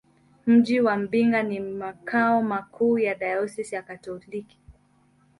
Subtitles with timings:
[0.47, 4.59] Mji wa Mbinga ni makao makuu ya dayosisi ya Kikatoliki.